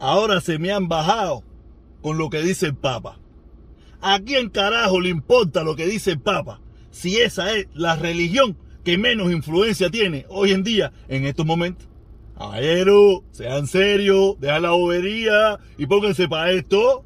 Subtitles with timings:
[0.00, 1.44] ahora se me han bajado
[2.02, 3.18] con lo que dice el Papa.
[4.00, 6.60] ¿A quién carajo le importa lo que dice el Papa?
[6.90, 11.86] Si esa es la religión que menos influencia tiene hoy en día en estos momentos.
[12.36, 17.04] Caballero, sean serios, dejan la bobería y pónganse para esto.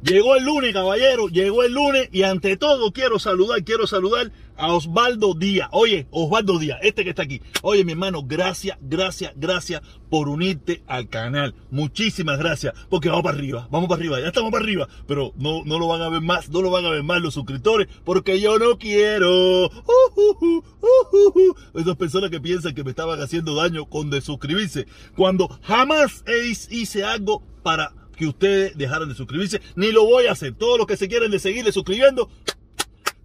[0.00, 4.72] Llegó el lunes, caballero, llegó el lunes y ante todo quiero saludar, quiero saludar a
[4.72, 5.68] Osvaldo Díaz.
[5.72, 7.40] Oye, Osvaldo Díaz, este que está aquí.
[7.62, 11.56] Oye, mi hermano, gracias, gracias, gracias por unirte al canal.
[11.72, 15.64] Muchísimas gracias, porque vamos para arriba, vamos para arriba, ya estamos para arriba, pero no,
[15.64, 18.40] no lo van a ver más, no lo van a ver más los suscriptores, porque
[18.40, 19.66] yo no quiero.
[19.66, 19.70] Uh,
[20.16, 24.86] uh, uh, Esas personas que piensan que me estaban haciendo daño con desuscribirse,
[25.16, 26.24] cuando jamás
[26.70, 30.54] hice algo para que ustedes dejaran de suscribirse, ni lo voy a hacer.
[30.54, 32.28] Todos los que se quieren de seguirle suscribiendo,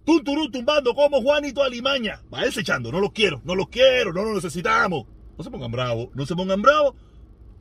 [0.04, 2.22] tunturú tumbando como Juanito Alimaña.
[2.32, 5.06] Va echando, no los quiero, no los quiero, no los necesitamos.
[5.36, 6.94] No se pongan bravos, no se pongan bravos.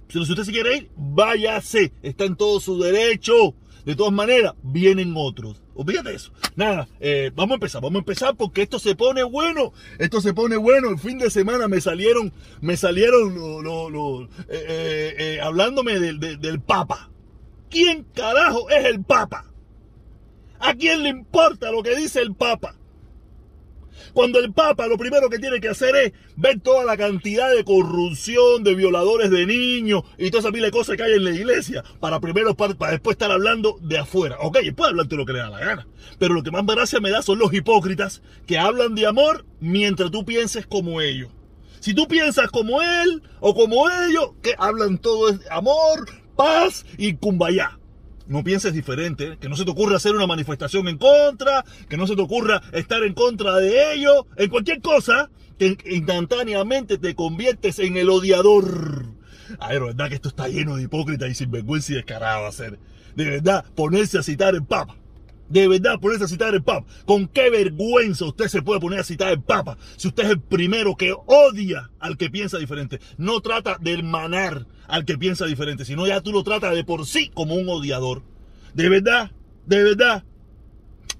[0.09, 1.91] Si usted se quiere ir, váyase.
[2.03, 3.55] Está en todo su derecho.
[3.83, 5.61] De todas maneras, vienen otros.
[5.73, 6.31] Olvídate eso.
[6.55, 9.73] Nada, eh, vamos a empezar, vamos a empezar porque esto se pone bueno.
[9.97, 10.89] Esto se pone bueno.
[10.89, 17.09] El fin de semana me salieron, me salieron lo, eh, eh, hablándome del, del Papa.
[17.73, 19.45] ¿Quién carajo es el Papa?
[20.59, 22.75] ¿A quién le importa lo que dice el Papa?
[24.13, 27.63] Cuando el Papa lo primero que tiene que hacer es ver toda la cantidad de
[27.63, 31.31] corrupción, de violadores de niños y toda esa pila de cosas que hay en la
[31.31, 34.37] iglesia, para primero para, después estar hablando de afuera.
[34.41, 35.87] Ok, puede hablar de lo que le da la gana.
[36.19, 40.11] Pero lo que más gracia me da son los hipócritas que hablan de amor mientras
[40.11, 41.31] tú pienses como ellos.
[41.79, 47.13] Si tú piensas como él o como ellos, que hablan todo de amor, paz y
[47.15, 47.79] cumbayá.
[48.27, 52.07] No pienses diferente, que no se te ocurra hacer una manifestación en contra, que no
[52.07, 57.79] se te ocurra estar en contra de ellos, en cualquier cosa, que instantáneamente te conviertes
[57.79, 59.07] en el odiador.
[59.59, 62.79] Ay, verdad que esto está lleno de hipócritas y sinvergüenza y descarado hacer.
[63.15, 64.95] De verdad, ponerse a citar el Papa
[65.53, 66.87] de verdad ponerse a citar el Papa.
[67.05, 70.41] ¿Con qué vergüenza usted se puede poner a citar el Papa si usted es el
[70.41, 72.99] primero que odia al que piensa diferente?
[73.17, 77.05] No trata de hermanar al que piensa diferente, sino ya tú lo tratas de por
[77.05, 78.23] sí como un odiador.
[78.73, 79.31] De verdad,
[79.67, 80.23] de verdad.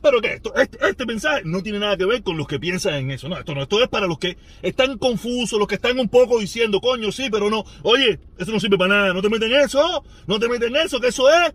[0.01, 2.95] Pero que esto, este, este, mensaje no tiene nada que ver con los que piensan
[2.95, 3.29] en eso.
[3.29, 6.39] No, esto no, esto es para los que están confusos, los que están un poco
[6.39, 7.63] diciendo, coño, sí, pero no.
[7.83, 9.13] Oye, eso no sirve para nada.
[9.13, 11.53] No te meten en eso, no te meten en eso, que eso es,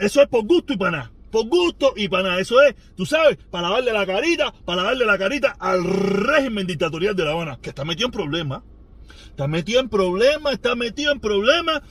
[0.00, 2.40] eso es por gusto y para nada por gusto y para nada.
[2.40, 7.14] Eso es, tú sabes, para darle la carita, para darle la carita al régimen dictatorial
[7.14, 8.62] de La Habana, que está metido en problemas.
[9.30, 11.82] Está metido en problemas, está metido en problemas.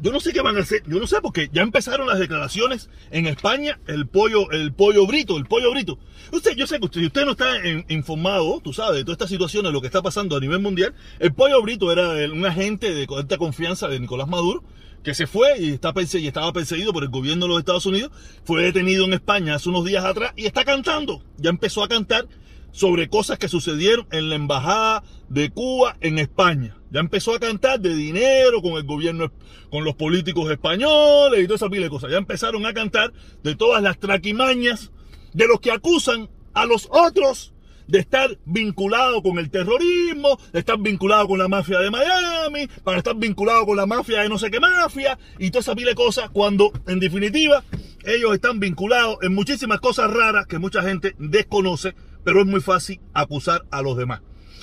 [0.00, 2.88] Yo no sé qué van a hacer, yo no sé porque ya empezaron las declaraciones
[3.10, 5.98] en España, el pollo, el pollo brito, el pollo brito.
[6.32, 7.56] Usted, yo sé que usted, usted no está
[7.88, 10.94] informado, tú sabes, de toda esta situación, de lo que está pasando a nivel mundial.
[11.18, 14.62] El pollo brito era un agente de alta confianza de Nicolás Maduro,
[15.02, 18.10] que se fue y, está y estaba perseguido por el gobierno de los Estados Unidos,
[18.44, 21.22] fue detenido en España hace unos días atrás y está cantando.
[21.38, 22.26] Ya empezó a cantar
[22.72, 26.76] sobre cosas que sucedieron en la embajada de Cuba en España.
[26.90, 29.32] Ya empezó a cantar de dinero con el gobierno,
[29.70, 32.10] con los políticos españoles y toda esa pila de cosas.
[32.10, 33.12] Ya empezaron a cantar
[33.42, 34.90] de todas las traquimañas
[35.32, 37.54] de los que acusan a los otros
[37.90, 42.98] de estar vinculado con el terrorismo, de estar vinculado con la mafia de Miami, para
[42.98, 45.96] estar vinculado con la mafia de no sé qué mafia y toda esa pila de
[45.96, 47.64] cosas, cuando en definitiva
[48.04, 53.00] ellos están vinculados en muchísimas cosas raras que mucha gente desconoce, pero es muy fácil
[53.12, 54.22] acusar a los demás.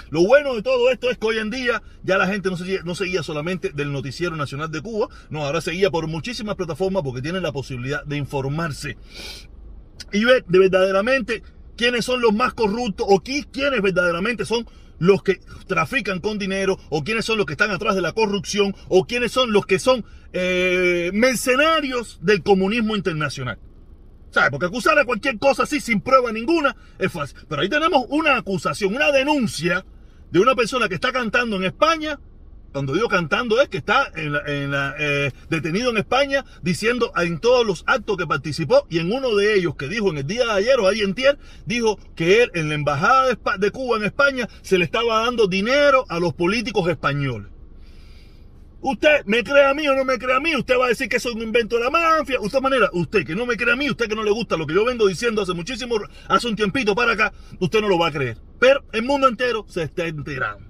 [0.10, 2.80] Lo bueno de todo esto es que hoy en día ya la gente no seguía,
[2.86, 7.22] no seguía solamente del Noticiero Nacional de Cuba, no, ahora seguía por muchísimas plataformas porque
[7.22, 8.98] tienen la posibilidad de informarse
[10.14, 11.44] y ver de verdaderamente
[11.78, 14.68] quiénes son los más corruptos o quiénes verdaderamente son
[15.00, 18.76] los que trafican con dinero o quiénes son los que están atrás de la corrupción
[18.90, 23.60] o quiénes son los que son eh, mercenarios del comunismo internacional.
[24.32, 24.50] ¿Sabes?
[24.50, 27.38] Porque acusar a cualquier cosa así sin prueba ninguna es fácil.
[27.48, 29.86] Pero ahí tenemos una acusación, una denuncia
[30.32, 32.20] de una persona que está cantando en España
[32.72, 38.18] cuando digo cantando es que está eh, detenido en España diciendo en todos los actos
[38.18, 40.88] que participó y en uno de ellos que dijo en el día de ayer o
[40.88, 41.16] ayer en
[41.66, 46.06] dijo que él en la embajada de, Cuba en España se le estaba dando dinero
[46.10, 47.52] a los políticos españoles.
[48.80, 51.10] Usted me cree a mí o no me cree a mí, usted va a decir
[51.10, 52.38] que eso es un invento de la mafia.
[52.40, 54.68] De manera, usted que no me cree a mí, usted que no le gusta lo
[54.68, 55.96] que yo vengo diciendo hace muchísimo,
[56.28, 58.38] hace un tiempito para acá, usted no lo va a creer.
[58.60, 60.67] Pero el mundo entero se está enterando.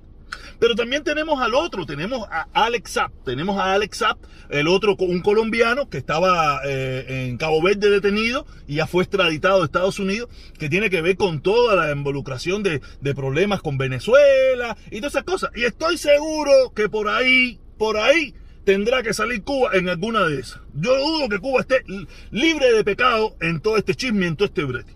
[0.60, 4.18] Pero también tenemos al otro, tenemos a Alex Zapp, tenemos a Alex Zapp,
[4.50, 9.60] el otro, un colombiano que estaba eh, en Cabo Verde detenido y ya fue extraditado
[9.60, 12.82] de Estados Unidos, que tiene que ver con toda la involucración de,
[13.16, 15.52] problemas con Venezuela y todas esas cosas.
[15.56, 18.34] Y estoy seguro que por ahí, por ahí,
[18.64, 20.62] tendrá que salir Cuba en alguna de esas.
[20.74, 21.84] Yo dudo que Cuba esté
[22.32, 24.94] libre de pecado en todo este chisme, en todo este brete.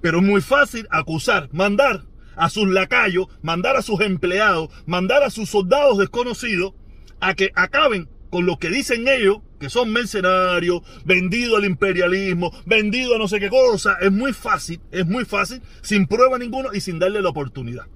[0.00, 2.04] Pero es muy fácil acusar, mandar
[2.36, 6.74] a sus lacayos, mandar a sus empleados, mandar a sus soldados desconocidos
[7.20, 13.16] a que acaben con lo que dicen ellos, que son mercenarios, vendidos al imperialismo, vendidos
[13.16, 13.96] a no sé qué cosa.
[14.00, 17.86] Es muy fácil, es muy fácil, sin prueba ninguna y sin darle la oportunidad.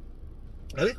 [0.74, 0.96] ¿Vale?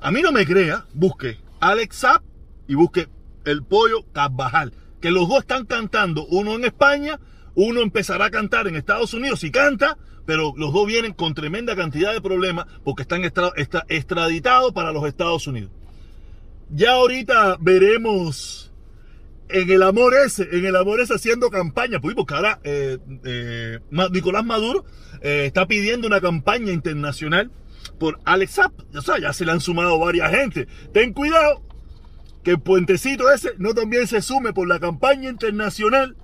[0.00, 2.22] A mí no me crea, busque Alex Zapp
[2.66, 3.08] y busque
[3.44, 7.20] el pollo Carvajal, que los dos están cantando, uno en España,
[7.54, 11.76] uno empezará a cantar en Estados Unidos y canta, pero los dos vienen con tremenda
[11.76, 15.70] cantidad de problemas porque están extraditados para los Estados Unidos.
[16.70, 18.72] Ya ahorita veremos
[19.48, 23.78] en el amor ese, en el amor ese haciendo campaña, pues porque ahora eh, eh,
[24.10, 24.84] Nicolás Maduro
[25.20, 27.50] eh, está pidiendo una campaña internacional
[27.98, 28.60] por Alex.
[28.94, 30.66] O sea, ya se le han sumado varias gente.
[30.92, 31.62] Ten cuidado
[32.42, 36.16] que el puentecito ese no también se sume por la campaña internacional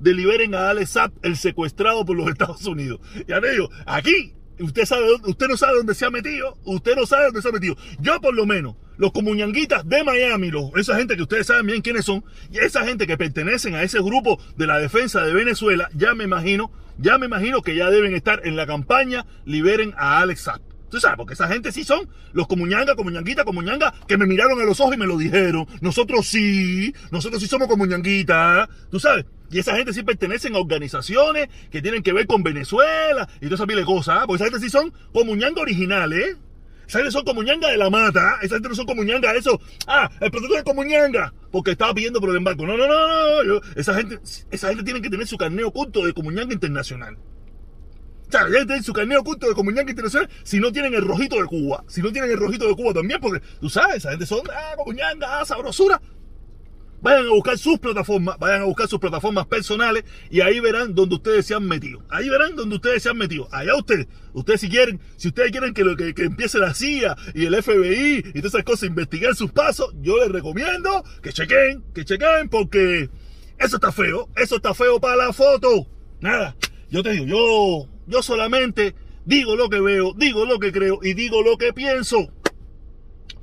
[0.00, 3.00] deliberen a Alex Zapp, el secuestrado por los Estados Unidos.
[3.26, 7.06] Ya te digo, aquí usted sabe usted no sabe dónde se ha metido, usted no
[7.06, 7.76] sabe dónde se ha metido.
[8.00, 11.82] Yo por lo menos, los comuñanguitas de Miami, los, esa gente que ustedes saben bien
[11.82, 15.88] quiénes son, y esa gente que pertenecen a ese grupo de la defensa de Venezuela,
[15.94, 20.20] ya me imagino, ya me imagino que ya deben estar en la campaña liberen a
[20.20, 20.75] Alex Zapp.
[20.90, 24.64] Tú sabes, porque esa gente sí son los comuñanga, comuñanguita, comuñanga, que me miraron a
[24.64, 25.66] los ojos y me lo dijeron.
[25.80, 28.68] Nosotros sí, nosotros sí somos comuñanguita.
[28.90, 33.28] Tú sabes, y esa gente sí pertenecen a organizaciones que tienen que ver con Venezuela
[33.36, 34.18] y todas esas de cosas.
[34.20, 34.24] ¿ah?
[34.26, 36.36] Porque esa gente sí son comuñanga originales, ¿eh?
[36.88, 38.34] Esa gente son comuñanga de la mata.
[38.34, 38.38] ¿ah?
[38.42, 39.60] Esa gente no son comuñanga eso.
[39.86, 41.32] Ah, el producto de comuñanga.
[41.50, 42.66] Porque estaba pidiendo por el embarco.
[42.66, 43.60] No, no, no, no.
[43.74, 44.18] esa, gente,
[44.50, 47.16] esa gente tiene que tener su carneo oculto de comuñanga internacional.
[48.28, 51.84] Tienen su carneo oculto de comuñanga internacional si no tienen el rojito de Cuba.
[51.86, 54.74] Si no tienen el rojito de Cuba también, porque tú sabes, esa gente son, ah,
[55.26, 56.00] ah, sabrosura.
[57.02, 61.14] Vayan a buscar sus plataformas, vayan a buscar sus plataformas personales y ahí verán donde
[61.14, 62.02] ustedes se han metido.
[62.08, 63.48] Ahí verán donde ustedes se han metido.
[63.52, 67.44] Allá ustedes, ustedes si quieren, si ustedes quieren que, lo, que, empiece la CIA y
[67.44, 72.04] el FBI y todas esas cosas investigar sus pasos, yo les recomiendo que chequen, que
[72.04, 73.08] chequen porque
[73.58, 75.86] eso está feo, eso está feo para la foto.
[76.20, 76.56] Nada,
[76.90, 78.94] yo te digo, yo, yo solamente
[79.24, 82.28] digo lo que veo, digo lo que creo y digo lo que pienso.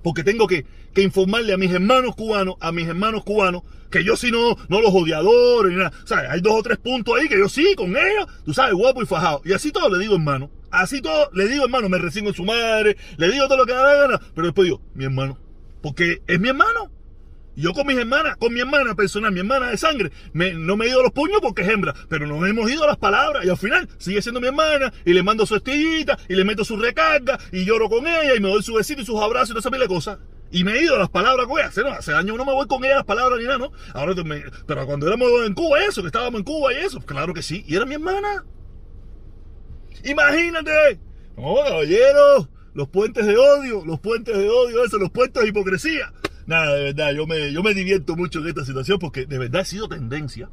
[0.01, 0.65] Porque tengo que,
[0.95, 4.93] informarle a mis hermanos cubanos, a mis hermanos cubanos, que yo sí no, no los
[4.93, 5.91] odiadores ni nada.
[6.03, 8.73] O sea, hay dos o tres puntos ahí que yo sí, con ellos, tú sabes,
[8.73, 9.41] guapo y fajado.
[9.45, 10.51] Y así todo le digo hermano.
[10.71, 13.73] Así todo le digo hermano, me recibo en su madre, le digo todo lo que
[13.73, 14.21] da la gana.
[14.35, 15.37] Pero después digo, mi hermano.
[15.81, 16.82] Porque es mi hermano.
[17.55, 20.89] Yo con mis hermanas, con mi hermana personal, mi hermana de sangre, no me he
[20.89, 23.57] ido los puños porque es hembra, pero nos hemos ido a las palabras y al
[23.57, 27.37] final sigue siendo mi hermana y le mando su estillita y le meto su recarga
[27.51, 29.69] y lloro con ella y me doy su besito y sus abrazos y toda esa
[29.69, 30.19] mil cosas.
[30.51, 31.97] Y me he ido a las palabras con ella.
[31.97, 33.71] Hace, años no me voy con ella a las palabras ni nada, ¿no?
[33.93, 34.13] Ahora
[34.67, 37.63] pero cuando éramos en Cuba, eso, que estábamos en Cuba y eso, claro que sí.
[37.67, 38.45] Y era mi hermana.
[40.03, 40.99] Imagínate.
[41.35, 42.49] No, caballero.
[42.75, 46.13] Los puentes de odio, los puentes de odio, eso, los puentes de hipocresía.
[46.45, 49.61] Nada, de verdad, yo me, yo me divierto mucho en esta situación porque de verdad
[49.61, 50.49] he sido tendencia.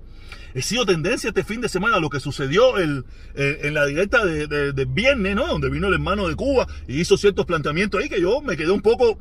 [0.55, 3.05] He sido tendencia este fin de semana lo que sucedió el,
[3.35, 5.47] eh, en la directa de, de, viernes, ¿no?
[5.47, 8.71] Donde vino el hermano de Cuba y hizo ciertos planteamientos ahí que yo me quedé
[8.71, 9.19] un poco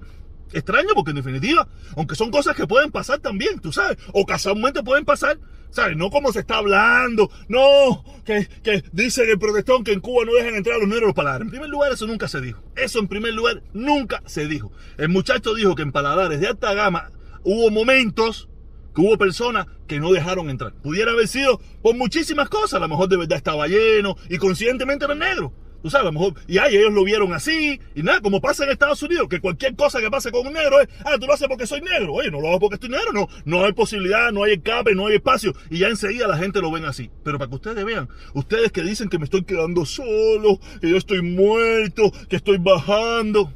[0.53, 4.83] extraño porque en definitiva, aunque son cosas que pueden pasar también, tú sabes, o casualmente
[4.83, 5.39] pueden pasar,
[5.69, 5.95] ¿sabes?
[5.97, 10.33] No como se está hablando, no, que, que dice el protestón que en Cuba no
[10.33, 11.45] dejan entrar a los negros paladares.
[11.45, 12.61] En primer lugar, eso nunca se dijo.
[12.75, 14.71] Eso en primer lugar nunca se dijo.
[14.97, 17.11] El muchacho dijo que en paladares de alta gama
[17.43, 18.49] hubo momentos
[18.95, 20.73] que hubo personas que no dejaron entrar.
[20.73, 25.05] Pudiera haber sido por muchísimas cosas, a lo mejor de verdad estaba lleno y conscientemente
[25.05, 25.53] era negro.
[25.81, 28.63] Tú sabes, a lo mejor, y ay, ellos lo vieron así, y nada, como pasa
[28.63, 31.33] en Estados Unidos, que cualquier cosa que pase con un negro es, ah, tú lo
[31.33, 32.13] haces porque soy negro.
[32.13, 35.07] Oye, no lo hago porque estoy negro, no, no hay posibilidad, no hay escape, no
[35.07, 37.09] hay espacio, y ya enseguida la gente lo ven así.
[37.23, 40.97] Pero para que ustedes vean, ustedes que dicen que me estoy quedando solo, que yo
[40.97, 43.53] estoy muerto, que estoy bajando,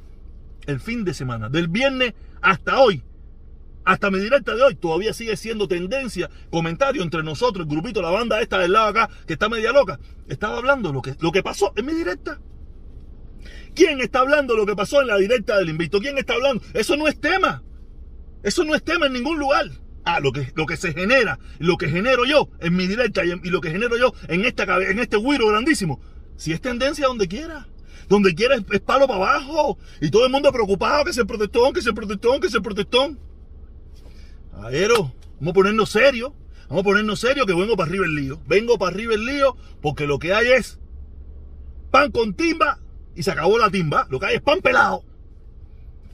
[0.66, 3.04] el fin de semana, del viernes hasta hoy,
[3.86, 8.10] hasta mi directa de hoy todavía sigue siendo tendencia, comentario entre nosotros, el grupito, la
[8.10, 10.00] banda esta del lado acá, que está media loca.
[10.28, 12.40] Estaba hablando lo que, lo que pasó en mi directa.
[13.76, 16.00] ¿Quién está hablando lo que pasó en la directa del invito?
[16.00, 16.64] ¿Quién está hablando?
[16.74, 17.64] Eso no es tema.
[18.44, 19.66] Eso no es tema en ningún lugar.
[20.06, 23.50] Ah, lo que, lo que se genera, lo que genero yo en mi directa y,
[23.50, 26.02] lo que genero yo en, esta, en este güiro grandísimo.
[26.36, 27.68] Si es tendencia donde quiera.
[28.10, 29.78] Donde quiera es, palo para abajo.
[30.02, 33.20] Y todo el mundo preocupado que se protestón, que se protestón, que se protestón.
[34.62, 36.34] Aero, vamos a ponernos serio.
[36.70, 38.42] Vamos a ponernos serio que vengo para arriba el lío.
[38.48, 40.80] Vengo para arriba el lío porque lo que hay es
[41.92, 42.80] pan con timba
[43.16, 44.08] y se acabó la timba.
[44.10, 45.04] Lo que hay es pan pelado.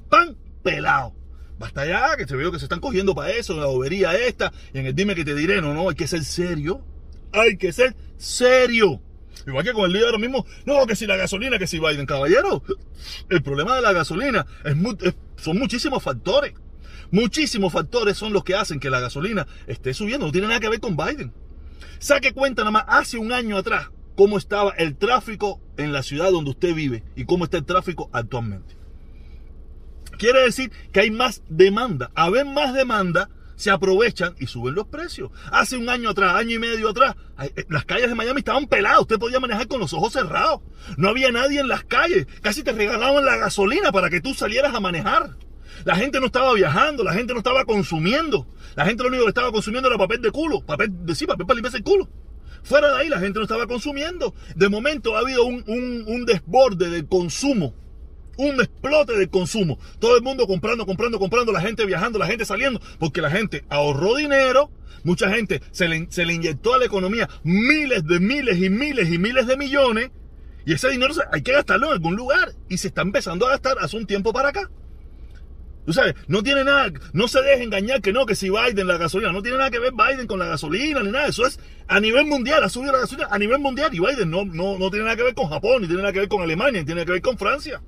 [0.10, 1.14] Pan pelado.
[1.60, 4.54] Basta ya, que se veo que se están cogiendo para eso, en la bobería esta,
[4.74, 6.82] y en el dime que te diré, no, no, hay que ser serio.
[7.34, 9.02] Hay que ser serio.
[9.46, 12.06] Igual que con el lío ahora mismo, no, que si la gasolina, que si Biden,
[12.06, 12.64] caballero.
[13.30, 16.54] El problema de la gasolina es, son muchísimos factores.
[17.12, 20.28] Muchísimos factores son los que hacen que la gasolina esté subiendo.
[20.28, 21.34] No tiene nada que ver con Biden.
[22.00, 26.32] Saque cuenta nada más hace un año atrás cómo estaba el tráfico en la ciudad
[26.32, 28.76] donde usted vive y cómo está el tráfico actualmente.
[30.18, 32.12] Quiere decir que hay más demanda.
[32.16, 35.32] A ver más demanda, se aprovechan y suben los precios.
[35.52, 39.02] Hace un año atrás, año y medio atrás, eh, las calles de Miami estaban peladas.
[39.02, 40.62] Usted podía manejar con los ojos cerrados.
[40.98, 42.28] No había nadie en las calles.
[42.42, 45.38] Casi te regalaban la gasolina para que tú salieras a manejar.
[45.86, 48.48] La gente no estaba viajando, la gente no estaba consumiendo.
[48.76, 50.62] La gente lo único que estaba consumiendo era papel de culo.
[50.62, 52.10] Papel de sí, papel para limpiarse el culo.
[52.64, 54.34] Fuera de ahí la gente no estaba consumiendo.
[54.56, 57.74] De momento ha habido un, un desborde del consumo
[58.40, 59.78] un explote de consumo.
[60.00, 63.66] Todo el mundo comprando, comprando, comprando, la gente viajando, la gente saliendo, porque la gente
[63.70, 64.72] ahorró dinero,
[65.04, 69.12] mucha gente se le, se le inyectó a la economía miles de miles y miles
[69.12, 70.12] y miles de millones,
[70.66, 73.78] y ese dinero hay que gastarlo en algún lugar, y se está empezando a gastar
[73.82, 74.72] hace un tiempo para acá.
[75.90, 78.98] Tú sabes, no tiene nada, no se deje engañar que no, que si Biden la
[79.00, 82.00] gasolina, no tiene nada que ver Biden con la gasolina ni nada, eso es a
[82.00, 85.06] nivel mundial, ha subido la gasolina a nivel mundial y Biden no, no, no tiene
[85.06, 87.06] nada que ver con Japón, ni tiene nada que ver con Alemania, ni tiene nada
[87.08, 87.82] que ver con Francia.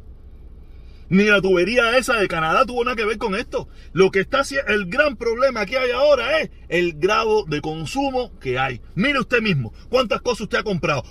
[1.12, 3.68] Ni la tubería esa de Canadá tuvo nada que ver con esto.
[3.92, 8.32] Lo que está haciendo, el gran problema que hay ahora es el grado de consumo
[8.40, 8.80] que hay.
[8.96, 11.04] Mire usted mismo, cuántas cosas usted ha comprado,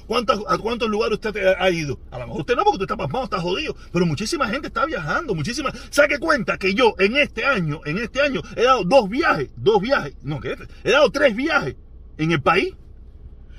[0.49, 2.01] a cuántos lugares usted ha ido.
[2.11, 3.77] A lo mejor usted no, porque usted está pasmado, está jodido.
[3.93, 5.71] Pero muchísima gente está viajando, muchísima.
[5.91, 9.83] Saque cuenta que yo en este año, en este año, he dado dos viajes, dos
[9.83, 10.57] viajes, no, ¿qué?
[10.83, 11.77] He dado tres viajes
[12.17, 12.75] en el país.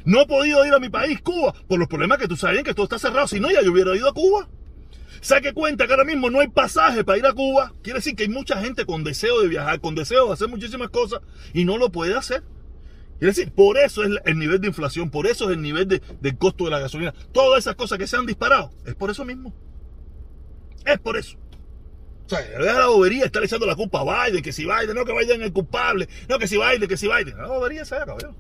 [0.05, 2.73] No he podido ir a mi país, Cuba, por los problemas que tú sabes que
[2.73, 3.27] todo está cerrado.
[3.27, 4.49] Si no, ya yo hubiera ido a Cuba.
[5.21, 7.73] Saque cuenta que ahora mismo no hay pasaje para ir a Cuba.
[7.83, 10.89] Quiere decir que hay mucha gente con deseo de viajar, con deseo de hacer muchísimas
[10.89, 11.21] cosas
[11.53, 12.43] y no lo puede hacer.
[13.19, 16.01] Quiere decir, por eso es el nivel de inflación, por eso es el nivel de,
[16.21, 17.13] del costo de la gasolina.
[17.31, 19.53] Todas esas cosas que se han disparado, es por eso mismo.
[20.85, 21.37] Es por eso.
[22.25, 25.13] O sea, la bobería está echando la culpa a Biden, que si Biden, no que
[25.13, 27.37] Biden es el culpable, no que si Biden, que si Biden.
[27.37, 28.35] La bobería se cabrón.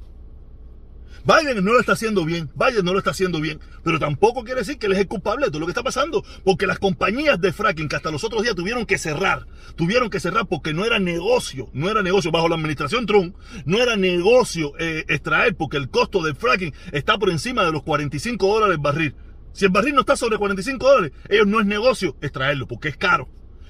[1.23, 4.61] Biden no lo está haciendo bien, Biden no lo está haciendo bien, pero tampoco quiere
[4.61, 7.39] decir que él es el culpable de todo lo que está pasando, porque las compañías
[7.39, 10.85] de fracking que hasta los otros días tuvieron que cerrar, tuvieron que cerrar porque no
[10.85, 15.77] era negocio, no era negocio bajo la administración Trump, no era negocio eh, extraer porque
[15.77, 19.15] el costo del fracking está por encima de los 45 dólares el barril.
[19.53, 22.97] Si el barril no está sobre 45 dólares, ellos no es negocio extraerlo porque es
[22.97, 23.27] caro.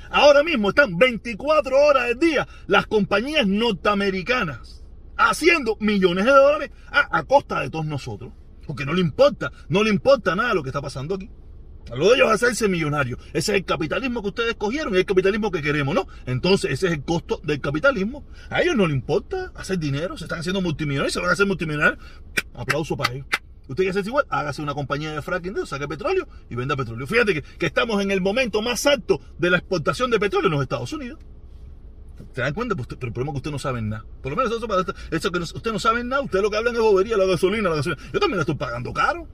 [0.10, 4.81] Ahora mismo están 24 horas al día las compañías norteamericanas
[5.30, 8.34] haciendo millones de dólares a, costa de todos nosotros.
[8.66, 11.30] Porque no le importa, no le importa nada lo que está pasando aquí.
[11.96, 13.20] Lo de ellos es hacerse millonarios.
[13.34, 16.08] Ese es el capitalismo que ustedes escogieron y el capitalismo que queremos, ¿no?
[16.26, 18.26] Entonces, ese es el costo del capitalismo.
[18.50, 21.48] A ellos no les importa hacer dinero, se están haciendo multimillonarios, se van a hacer
[21.48, 22.00] multimillonarios.
[22.54, 23.26] Aplauso para ellos.
[23.62, 27.08] Usted quiere hacerse igual, hágase una compañía de fracking, de saque petróleo y venda petróleo.
[27.08, 30.62] Fíjate que estamos en el momento más alto de la exportación de petróleo en los
[30.62, 31.20] Estados Unidos.
[32.34, 32.76] ¿Se dan cuenta?
[32.76, 34.06] Pues, pero el problema es que usted no sabe nada.
[34.22, 34.68] Por lo menos eso,
[35.12, 37.78] eso que usted no sabe nada, usted lo que hablan es bobería, la gasolina, la
[37.78, 38.02] gasolina.
[38.14, 39.28] Yo también la estoy pagando caro.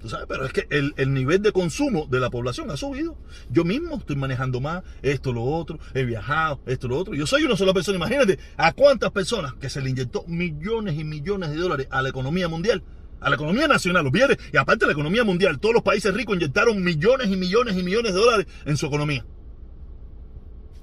[0.00, 0.26] ¿Tú sabes?
[0.28, 3.16] Pero es que el, el, nivel de consumo de la población ha subido.
[3.48, 7.14] Yo mismo estoy manejando más, esto, lo otro, he viajado, esto, lo otro.
[7.14, 7.96] Yo soy una sola persona.
[7.96, 12.10] Imagínate a cuántas personas que se le inyectó millones y millones de dólares a la
[12.10, 12.82] economía mundial
[13.20, 16.84] a la economía nacional, viene y aparte la economía mundial, todos los países ricos inyectaron
[16.84, 19.24] millones y millones y millones de dólares en su economía.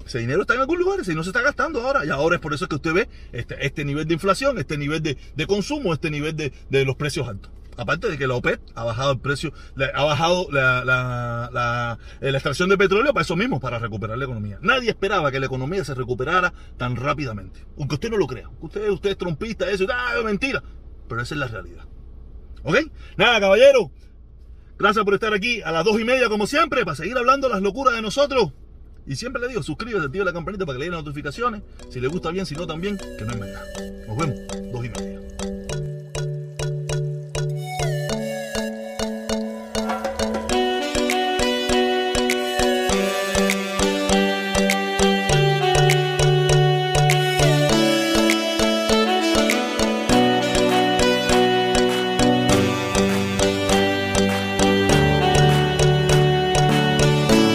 [0.06, 2.06] Ese dinero está en algún lugar y no se está gastando ahora.
[2.06, 5.02] Y ahora es por eso que usted ve este, este nivel de inflación, este nivel
[5.02, 7.52] de, consumo, este nivel de, los precios altos.
[7.78, 9.54] Aparte de que la OPEP ha bajado el precio,
[9.94, 14.60] ha bajado la, la, extracción de petróleo para eso mismo, para recuperar la economía.
[14.62, 17.66] Nadie esperaba que la economía se recuperara tan rápidamente.
[17.78, 18.50] Aunque usted no lo crea.
[18.60, 20.62] Usted, usted es trompista, eso, ah, mentira.
[21.08, 21.86] Pero esa es la realidad.
[22.64, 22.78] ¿Ok?
[23.18, 23.92] Nada, caballero.
[24.78, 27.62] Gracias por estar aquí a las dos y media, como siempre, para seguir hablando las
[27.62, 28.52] locuras de nosotros.
[29.06, 31.62] Y siempre le digo, suscríbete, activa la campanita para que le den notificaciones.
[31.90, 33.64] Si le gusta bien, si no también, que no es nada.
[34.08, 34.38] Nos vemos,
[34.72, 35.21] dos y media.